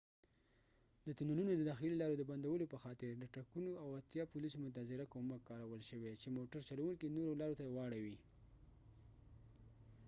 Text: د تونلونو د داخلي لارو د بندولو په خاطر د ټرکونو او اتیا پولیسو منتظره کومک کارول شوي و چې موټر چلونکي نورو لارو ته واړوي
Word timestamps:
د 1.05 1.07
تونلونو 1.17 1.51
د 1.55 1.61
داخلي 1.71 1.95
لارو 2.01 2.15
د 2.19 2.23
بندولو 2.29 2.65
په 2.73 2.77
خاطر 2.83 3.11
د 3.17 3.25
ټرکونو 3.33 3.71
او 3.83 3.87
اتیا 3.99 4.23
پولیسو 4.33 4.57
منتظره 4.65 5.05
کومک 5.13 5.41
کارول 5.49 5.81
شوي 5.89 6.07
و 6.09 6.19
چې 6.21 6.35
موټر 6.37 6.61
چلونکي 6.69 7.07
نورو 7.17 7.39
لارو 7.39 7.57
ته 7.59 7.65
واړوي 7.75 8.17